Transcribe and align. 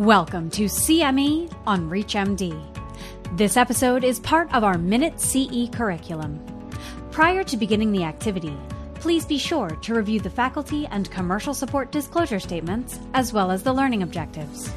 Welcome 0.00 0.48
to 0.52 0.64
CME 0.64 1.54
on 1.66 1.90
ReachMD. 1.90 2.58
This 3.36 3.58
episode 3.58 4.02
is 4.02 4.18
part 4.18 4.50
of 4.54 4.64
our 4.64 4.78
Minute 4.78 5.20
CE 5.20 5.68
curriculum. 5.70 6.40
Prior 7.10 7.44
to 7.44 7.56
beginning 7.58 7.92
the 7.92 8.04
activity, 8.04 8.56
please 8.94 9.26
be 9.26 9.36
sure 9.36 9.68
to 9.68 9.94
review 9.94 10.18
the 10.18 10.30
faculty 10.30 10.86
and 10.86 11.10
commercial 11.10 11.52
support 11.52 11.92
disclosure 11.92 12.40
statements 12.40 12.98
as 13.12 13.34
well 13.34 13.50
as 13.50 13.62
the 13.62 13.74
learning 13.74 14.02
objectives. 14.02 14.72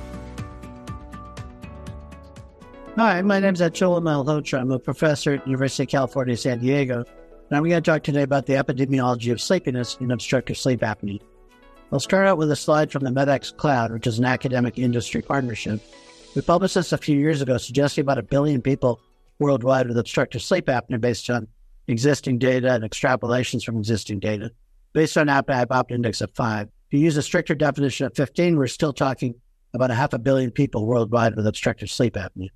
Hi, 2.97 3.21
my 3.21 3.39
name 3.39 3.53
is 3.53 3.61
Atul 3.61 4.01
Malhotra. 4.01 4.59
I'm 4.59 4.71
a 4.71 4.77
professor 4.77 5.35
at 5.35 5.47
University 5.47 5.83
of 5.83 5.89
California, 5.89 6.35
San 6.35 6.59
Diego, 6.59 6.97
and 6.97 7.57
I'm 7.57 7.63
going 7.63 7.81
to 7.81 7.91
talk 7.91 8.03
today 8.03 8.23
about 8.23 8.45
the 8.45 8.55
epidemiology 8.55 9.31
of 9.31 9.39
sleepiness 9.39 9.95
in 10.01 10.11
obstructive 10.11 10.57
sleep 10.57 10.81
apnea. 10.81 11.21
I'll 11.93 11.99
start 11.99 12.25
out 12.25 12.39
with 12.39 12.49
a 12.49 12.55
slide 12.55 12.91
from 12.91 13.03
the 13.03 13.11
medXcloud, 13.11 13.91
which 13.91 14.07
is 14.07 14.17
an 14.17 14.25
academic 14.25 14.79
industry 14.79 15.21
partnership. 15.21 15.79
We 16.35 16.41
published 16.41 16.73
this 16.73 16.91
a 16.91 16.97
few 16.97 17.19
years 17.19 17.39
ago, 17.39 17.59
suggesting 17.59 18.01
about 18.01 18.17
a 18.17 18.23
billion 18.23 18.63
people 18.63 18.99
worldwide 19.37 19.87
with 19.87 19.99
obstructive 19.99 20.41
sleep 20.41 20.65
apnea 20.65 20.99
based 20.99 21.29
on 21.29 21.47
existing 21.87 22.39
data 22.39 22.73
and 22.73 22.83
extrapolations 22.83 23.63
from 23.63 23.77
existing 23.77 24.19
data. 24.19 24.49
Based 24.93 25.15
on 25.19 25.27
apnea 25.27 25.67
hypopnea 25.67 25.91
index 25.91 26.21
of 26.21 26.31
five. 26.33 26.67
If 26.87 26.93
you 26.93 26.99
use 26.99 27.15
a 27.15 27.21
stricter 27.21 27.53
definition 27.53 28.07
of 28.07 28.15
15, 28.15 28.57
we're 28.57 28.65
still 28.65 28.93
talking 28.93 29.35
about 29.75 29.91
a 29.91 29.95
half 29.95 30.13
a 30.13 30.19
billion 30.19 30.49
people 30.49 30.87
worldwide 30.87 31.35
with 31.35 31.45
obstructive 31.45 31.91
sleep 31.91 32.15
apnea. 32.15 32.49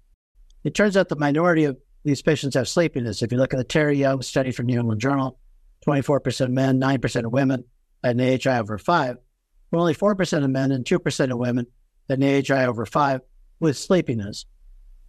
It 0.64 0.74
turns 0.74 0.98
out 0.98 1.10
the 1.10 1.16
minority 1.16 1.66
of 1.66 1.78
these 2.04 2.24
patients 2.24 2.56
have 2.56 2.68
sleepiness. 2.68 3.22
If 3.22 3.32
you 3.32 3.38
look 3.38 3.54
at 3.54 3.58
the 3.58 3.64
Terry 3.64 4.00
Young 4.00 4.24
study 4.24 4.50
from 4.50 4.66
New 4.66 4.80
England 4.80 5.00
Journal, 5.00 5.38
24% 5.86 6.50
men, 6.50 6.82
9% 6.82 7.24
of 7.24 7.32
women 7.32 7.66
had 8.04 8.20
an 8.20 8.40
AHI 8.44 8.58
over 8.58 8.80
five 8.80 9.18
only 9.74 9.94
4% 9.94 10.44
of 10.44 10.50
men 10.50 10.72
and 10.72 10.86
2% 10.86 11.32
of 11.32 11.38
women 11.38 11.68
had 12.10 12.22
an 12.22 12.24
AHI 12.52 12.66
over 12.66 12.86
5 12.86 13.22
with 13.60 13.78
sleepiness. 13.78 14.46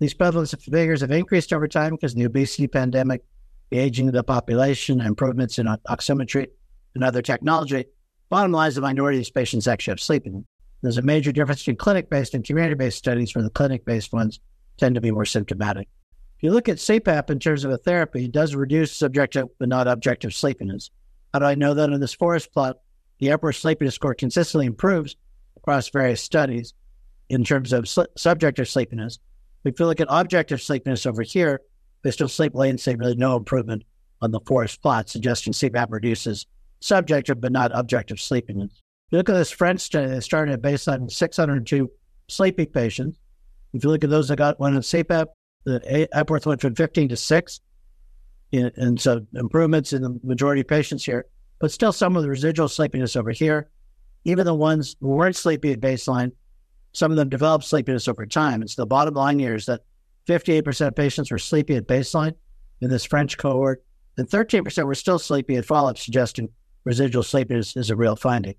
These 0.00 0.15
prevalence 0.15 0.55
figures 0.55 1.00
have 1.00 1.11
increased 1.11 1.53
over 1.53 1.69
time 1.69 1.92
because 1.92 2.12
of 2.12 2.19
the 2.19 2.25
obesity 2.25 2.67
pandemic, 2.67 3.23
the 3.70 3.78
aging 3.78 4.09
of 4.09 4.15
the 4.15 4.25
population, 4.25 5.00
improvements 5.00 5.59
in 5.59 5.67
oximetry 5.67 6.47
and 6.95 7.05
other 7.05 7.23
technology. 7.23 7.84
Bottom 8.31 8.53
line 8.53 8.69
is 8.69 8.75
the 8.75 8.81
minority 8.81 9.19
of 9.19 9.20
these 9.20 9.31
patients 9.31 9.69
actually 9.69 9.92
have 9.92 10.00
sleepiness. 10.00 10.45
There's 10.83 10.98
a 10.98 11.03
major 11.03 11.33
difference 11.33 11.61
between 11.61 11.77
clinic-based 11.77 12.34
and 12.34 12.45
community-based 12.45 12.98
studies 12.98 13.34
where 13.34 13.43
the 13.43 13.50
clinic-based 13.50 14.12
ones 14.12 14.41
tend 14.77 14.95
to 14.95 15.00
be 15.00 15.11
more 15.11 15.25
symptomatic. 15.25 15.89
If 16.37 16.45
you 16.45 16.53
look 16.53 16.69
at 16.69 16.77
CPAP 16.77 17.31
in 17.31 17.41
terms 17.41 17.65
of 17.65 17.72
a 17.72 17.78
therapy, 17.78 18.27
it 18.27 18.33
does 18.33 18.55
reduce 18.55 18.97
subjective 18.97 19.48
but 19.59 19.69
not 19.69 19.89
objective 19.89 20.33
sleepiness. 20.33 20.91
How 21.33 21.41
do 21.41 21.47
I 21.47 21.56
know 21.56 21.75
that? 21.75 21.91
In 21.91 21.98
this 22.00 22.15
forest 22.15 22.53
plot, 22.53 22.77
the 23.19 23.30
Epworth 23.30 23.56
sleepiness 23.56 23.94
score 23.94 24.14
consistently 24.14 24.66
improves 24.66 25.16
across 25.56 25.88
various 25.88 26.22
studies 26.22 26.74
in 27.28 27.44
terms 27.44 27.72
of 27.72 27.88
sl- 27.88 28.02
subjective 28.16 28.69
sleepiness. 28.69 29.19
If 29.64 29.78
you 29.78 29.86
look 29.86 30.00
at 30.00 30.06
objective 30.10 30.62
sleepiness 30.62 31.05
over 31.05 31.22
here, 31.22 31.60
there's 32.02 32.14
still 32.14 32.28
sleep 32.28 32.55
latency, 32.55 32.94
really 32.94 33.16
no 33.16 33.36
improvement 33.36 33.84
on 34.22 34.30
the 34.30 34.41
forest 34.41 34.80
plot, 34.83 35.08
suggesting 35.08 35.52
CPAP 35.52 35.88
reduces 35.91 36.47
subjective 36.80 37.41
but 37.41 37.52
not 37.52 37.72
objective 37.75 38.20
sleepiness. 38.20 38.70
If 38.72 39.12
you 39.12 39.19
look 39.19 39.28
at 39.28 39.34
this 39.34 39.50
French 39.50 39.80
study, 39.80 40.06
they 40.06 40.20
started 40.20 40.53
at 40.53 40.62
baseline 40.62 41.10
602 41.10 41.91
sleepy 42.28 42.66
patients. 42.66 43.19
If 43.72 43.84
you 43.84 43.91
look 43.91 44.05
at 44.05 44.10
those 44.10 44.28
that 44.28 44.36
got 44.36 44.60
one 44.60 44.75
on 44.75 44.82
CPAP, 44.82 45.27
the 45.64 46.08
Epworth 46.12 46.47
went 46.47 46.60
from 46.60 46.75
15 46.75 47.08
to 47.10 47.16
6. 47.16 47.60
And 48.53 49.00
so 49.00 49.27
improvements 49.34 49.92
in 49.92 50.03
the 50.03 50.19
majority 50.22 50.62
of 50.62 50.69
patients 50.69 51.05
here 51.05 51.27
but 51.59 51.73
still 51.73 51.92
some 51.92 52.17
of 52.17 52.23
the 52.23 52.28
residual 52.28 52.69
sleepiness 52.69 53.17
over 53.17 53.31
here. 53.31 53.70
Even 54.25 54.45
the 54.45 54.55
ones 54.55 54.97
who 55.01 55.09
weren't 55.09 55.37
sleepy 55.37 55.73
at 55.73 55.81
baseline, 55.81 56.33
some 56.92 57.11
of 57.11 57.17
them 57.17 57.28
developed 57.28 57.65
sleepiness 57.65 58.09
over 58.09 58.27
time. 58.27 58.61
And 58.61 58.70
so 58.70 58.83
the 58.83 58.87
bottom 58.87 59.15
line 59.15 59.39
here 59.39 59.55
is 59.55 59.67
that 59.67 59.83
58% 60.27 60.89
of 60.89 60.97
patients 60.97 61.31
were 61.31 61.39
sleepy 61.39 61.77
at 61.77 61.87
baseline 61.87 62.34
in 62.81 62.91
this 62.91 63.05
French 63.05 63.39
cohort, 63.39 63.83
and 64.16 64.28
13% 64.28 64.84
were 64.84 64.94
still 64.94 65.19
sleepy 65.19 65.56
at 65.56 65.65
follow 65.65 65.91
up, 65.91 65.99
suggesting 65.99 66.49
residual 66.84 67.22
sleepiness 67.22 67.77
is 67.77 67.91
a 67.91 67.97
real 67.97 68.16
finding. 68.16 68.55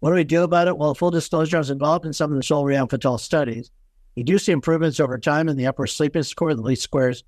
What 0.00 0.10
do 0.10 0.16
we 0.16 0.24
do 0.24 0.42
about 0.42 0.68
it? 0.68 0.78
Well, 0.78 0.94
full 0.94 1.10
disclosure, 1.10 1.56
I 1.56 1.60
was 1.60 1.70
involved 1.70 2.06
in 2.06 2.12
some 2.12 2.32
of 2.32 2.36
the 2.36 2.44
solriamfetol 2.44 3.20
studies. 3.20 3.70
You 4.16 4.24
do 4.24 4.38
see 4.38 4.52
improvements 4.52 4.98
over 4.98 5.18
time 5.18 5.48
in 5.48 5.56
the 5.56 5.66
Epworth 5.66 5.90
sleepiness 5.90 6.28
score. 6.28 6.54
The 6.54 6.62
least 6.62 6.82
squares 6.82 7.22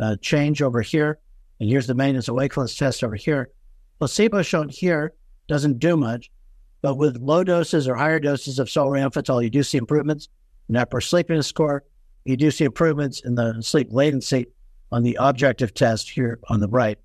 uh, 0.00 0.16
change 0.20 0.60
over 0.60 0.82
here. 0.82 1.18
And 1.60 1.70
here's 1.70 1.86
the 1.86 1.94
maintenance 1.94 2.28
of 2.28 2.34
wakefulness 2.34 2.76
test 2.76 3.02
over 3.02 3.14
here. 3.14 3.50
Placebo 3.98 4.42
shown 4.42 4.68
here 4.68 5.14
doesn't 5.48 5.78
do 5.78 5.96
much, 5.96 6.30
but 6.82 6.96
with 6.96 7.16
low 7.16 7.44
doses 7.44 7.88
or 7.88 7.94
higher 7.94 8.20
doses 8.20 8.58
of 8.58 8.68
solriamfetol, 8.68 9.42
you 9.42 9.50
do 9.50 9.62
see 9.62 9.78
improvements 9.78 10.28
in 10.68 10.76
Epworth 10.76 11.04
sleepiness 11.04 11.46
score. 11.46 11.84
You 12.24 12.36
do 12.36 12.50
see 12.50 12.64
improvements 12.64 13.20
in 13.20 13.34
the 13.34 13.62
sleep 13.62 13.88
latency 13.90 14.46
on 14.92 15.02
the 15.02 15.16
objective 15.20 15.74
test 15.74 16.10
here 16.10 16.38
on 16.48 16.60
the 16.60 16.68
right. 16.68 16.98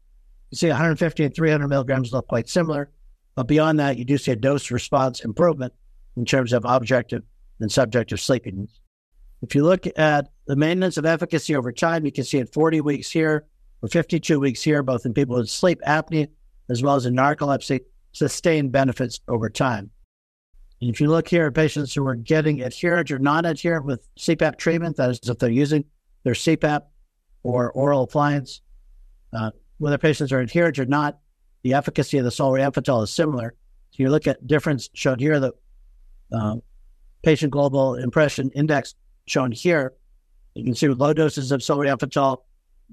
You 0.50 0.57
see 0.57 0.68
150 0.68 1.24
and 1.24 1.34
300 1.34 1.68
milligrams 1.68 2.12
look 2.12 2.28
quite 2.28 2.50
similar, 2.50 2.90
but 3.35 3.47
beyond 3.47 3.80
that, 3.80 3.97
you 3.97 4.06
do 4.06 4.18
see 4.18 4.31
a 4.31 4.35
dose 4.35 4.69
response 4.72 5.22
improvement 5.22 5.74
in 6.18 6.25
terms 6.25 6.51
of 6.51 6.66
objective 6.66 7.24
and 7.59 7.72
subjective 7.72 8.19
sleepiness. 8.19 8.81
If 9.41 9.56
you 9.56 9.63
look 9.63 9.88
at 9.97 10.30
the 10.46 10.56
maintenance 10.56 10.97
of 10.97 11.06
efficacy 11.06 11.56
over 11.56 11.72
time, 11.72 12.06
you 12.06 12.12
can 12.12 12.24
see 12.24 12.40
at 12.40 12.53
40 12.53 12.81
weeks 12.81 13.09
here 13.09 13.46
or 13.81 13.90
52 13.90 14.40
weeks 14.40 14.62
here, 14.62 14.84
both 14.84 15.06
in 15.06 15.13
people 15.13 15.38
with 15.38 15.50
sleep 15.50 15.80
apnea 15.88 16.28
as 16.71 16.81
well 16.81 16.95
as 16.95 17.05
in 17.05 17.13
narcolepsy, 17.13 17.81
sustained 18.13 18.71
benefits 18.71 19.19
over 19.27 19.49
time. 19.49 19.91
And 20.79 20.89
if 20.89 20.99
you 20.99 21.09
look 21.09 21.27
here 21.27 21.47
at 21.47 21.53
patients 21.53 21.93
who 21.93 22.07
are 22.07 22.15
getting 22.15 22.61
adherent 22.61 23.11
or 23.11 23.19
non 23.19 23.45
adherent 23.45 23.85
with 23.85 24.07
CPAP 24.17 24.57
treatment, 24.57 24.95
that 24.97 25.11
is, 25.11 25.19
if 25.23 25.37
they're 25.37 25.49
using 25.49 25.85
their 26.23 26.33
CPAP 26.33 26.81
or 27.43 27.71
oral 27.73 28.03
appliance, 28.03 28.61
uh, 29.33 29.51
whether 29.77 29.97
patients 29.97 30.31
are 30.31 30.39
adherent 30.39 30.79
or 30.79 30.85
not, 30.85 31.19
the 31.63 31.73
efficacy 31.73 32.17
of 32.17 32.23
the 32.23 32.31
solriamfetol 32.31 33.03
is 33.03 33.13
similar. 33.13 33.53
So 33.91 34.03
you 34.03 34.09
look 34.09 34.25
at 34.25 34.47
difference 34.47 34.89
shown 34.93 35.19
here, 35.19 35.39
the 35.39 35.53
uh, 36.31 36.55
patient 37.21 37.51
global 37.51 37.95
impression 37.95 38.49
index 38.51 38.95
shown 39.25 39.51
here. 39.51 39.93
You 40.55 40.63
can 40.63 40.73
see 40.73 40.88
with 40.88 40.99
low 40.99 41.13
doses 41.13 41.51
of 41.51 41.59
solriamfetol, 41.61 42.38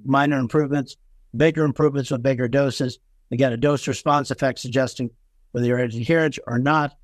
minor 0.05 0.39
improvements, 0.39 0.97
bigger 1.37 1.65
improvements 1.65 2.11
with 2.11 2.23
bigger 2.23 2.49
doses, 2.49 2.99
Again, 3.31 3.53
a 3.53 3.57
dose 3.57 3.87
response 3.87 4.31
effect 4.31 4.59
suggesting 4.59 5.11
whether 5.53 5.67
you're 5.67 5.79
adherent 5.79 6.39
or 6.47 6.59
not. 6.59 6.97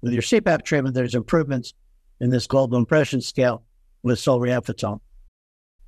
With 0.00 0.12
your 0.12 0.22
CPAP 0.22 0.64
treatment, 0.64 0.94
there's 0.94 1.14
improvements 1.14 1.74
in 2.20 2.30
this 2.30 2.46
global 2.46 2.76
impression 2.76 3.20
scale 3.20 3.64
with 4.02 4.18
solriamfetol. 4.18 5.00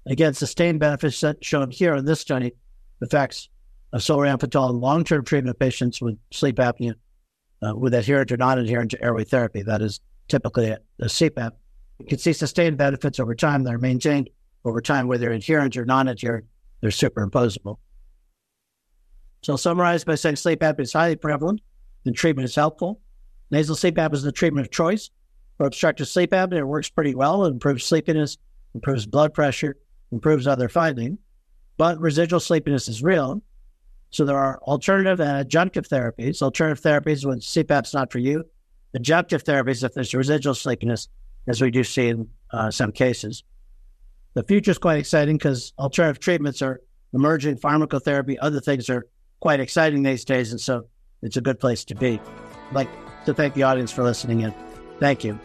Again, 0.06 0.34
sustained 0.34 0.81
benefits 0.81 1.25
shown 1.41 1.71
here 1.71 1.94
in 1.94 2.05
this 2.05 2.21
study, 2.21 2.53
effects 3.00 3.49
of 3.93 4.00
solriamfetol 4.00 4.71
in 4.71 4.81
long-term 4.81 5.25
treatment 5.25 5.59
patients 5.59 6.00
with 6.00 6.19
sleep 6.31 6.56
apnea 6.56 6.94
uh, 7.62 7.75
with 7.75 7.94
adherent 7.94 8.31
or 8.32 8.37
non-adherent 8.37 8.91
to 8.91 9.03
airway 9.03 9.25
therapy. 9.25 9.62
That 9.62 9.81
is 9.81 10.00
typically 10.28 10.69
a, 10.69 10.78
a 11.00 11.06
CPAP. 11.06 11.53
You 11.99 12.06
can 12.06 12.19
see 12.19 12.32
sustained 12.32 12.76
benefits 12.76 13.21
over 13.21 13.34
time 13.34 13.62
that 13.65 13.75
are 13.75 13.78
maintained 13.78 14.31
over 14.65 14.81
time, 14.81 15.06
whether 15.06 15.31
adherent 15.31 15.76
or 15.76 15.84
non-adherent. 15.84 16.44
They're 16.81 16.91
superimposable. 16.91 17.78
So 19.44 19.53
I'll 19.53 19.59
summarize 19.59 20.05
by 20.05 20.15
saying 20.15 20.37
sleep 20.37 20.60
apnea 20.60 20.81
is 20.81 20.94
highly 20.94 21.16
prevalent 21.16 21.60
and 22.06 22.16
treatment 22.16 22.47
is 22.47 22.55
helpful. 22.55 23.03
Nasal 23.50 23.77
sleep 23.77 23.97
apnea 23.97 24.15
is 24.15 24.22
the 24.22 24.32
treatment 24.32 24.66
of 24.66 24.72
choice 24.72 25.10
for 25.59 25.66
obstructive 25.66 26.09
sleep 26.09 26.31
apnea. 26.31 26.60
It 26.60 26.65
works 26.65 26.88
pretty 26.88 27.15
well. 27.15 27.44
It 27.44 27.50
improves 27.50 27.84
sleepiness, 27.84 28.38
improves 28.75 29.05
blood 29.05 29.34
pressure, 29.34 29.77
improves 30.12 30.47
other 30.47 30.71
findings. 30.71 31.19
But 31.77 32.00
residual 32.00 32.41
sleepiness 32.41 32.88
is 32.88 33.03
real. 33.03 33.43
So 34.09 34.25
there 34.25 34.38
are 34.38 34.60
alternative 34.62 35.21
and 35.21 35.47
adjunctive 35.47 35.88
therapies. 35.88 36.41
Alternative 36.41 36.82
therapies 36.82 37.26
when 37.26 37.41
CPAP's 37.41 37.93
not 37.93 38.11
for 38.11 38.21
you. 38.21 38.44
Adjunctive 38.97 39.43
therapies 39.43 39.84
if 39.84 39.93
there's 39.93 40.15
residual 40.15 40.55
sleepiness, 40.55 41.09
as 41.49 41.61
we 41.61 41.71
do 41.71 41.85
see 41.85 42.08
in 42.08 42.31
uh, 42.50 42.70
some 42.70 42.93
cases. 42.93 43.44
The 44.32 44.44
future 44.44 44.70
is 44.70 44.79
quite 44.79 45.00
exciting 45.00 45.37
because 45.37 45.75
alternative 45.79 46.20
treatments 46.20 46.62
are 46.62 46.81
emerging, 47.12 47.58
pharmacotherapy, 47.58 48.38
other 48.40 48.61
things 48.61 48.88
are 48.88 49.05
quite 49.41 49.61
exciting 49.61 50.03
these 50.03 50.25
days. 50.25 50.51
And 50.51 50.61
so 50.61 50.87
it's 51.23 51.37
a 51.37 51.41
good 51.41 51.61
place 51.61 51.85
to 51.87 51.95
be. 51.95 52.21
I'd 52.69 52.75
like 52.75 52.89
to 53.27 53.35
thank 53.35 53.55
the 53.55 53.63
audience 53.63 53.93
for 53.93 54.03
listening 54.03 54.41
in. 54.41 54.55
Thank 55.01 55.25
you. 55.25 55.39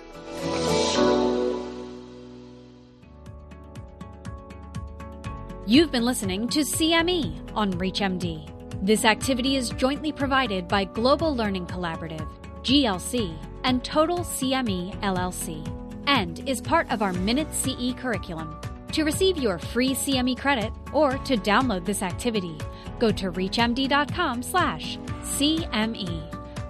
You've 5.66 5.92
been 5.92 6.06
listening 6.06 6.48
to 6.50 6.62
CME 6.62 7.52
on 7.56 7.74
ReachMD. 7.74 8.50
This 8.82 9.06
activity 9.06 9.56
is 9.56 9.70
jointly 9.70 10.12
provided 10.12 10.68
by 10.68 10.86
Global 10.86 11.36
Learning 11.36 11.68
Collaborative, 11.68 12.28
GLC, 12.64 13.38
and 13.64 13.84
Total 13.84 14.20
CME 14.20 15.00
LLC, 15.02 15.64
and 16.08 16.48
is 16.50 16.60
part 16.60 16.90
of 16.92 17.04
our 17.04 17.14
Minute 17.14 17.54
CE 17.54 17.94
curriculum. 17.98 18.60
To 18.94 19.04
receive 19.04 19.38
your 19.38 19.60
free 19.60 19.94
CME 19.94 20.40
credit 20.40 20.74
or 20.92 21.20
to 21.20 21.38
download 21.38 21.86
this 21.86 22.02
activity, 22.02 22.58
go 23.00 23.12
to 23.12 23.32
reachmd.com 23.32 24.44
slash 24.44 24.98
CME. 25.22 26.24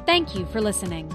Thank 0.06 0.36
you 0.36 0.46
for 0.48 0.62
listening. 0.62 1.12